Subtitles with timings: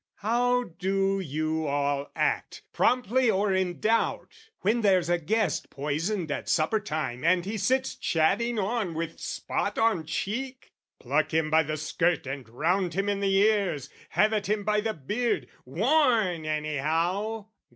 [0.25, 6.49] How do you all act, promptly or in doubt, When there's a guest poisoned at
[6.49, 10.71] supper time And he sits chatting on with spot on cheek?
[10.99, 14.81] "Pluck him by the skirt, and round him in the ears, "Have at him by
[14.81, 17.45] the beard, warn anyhow!"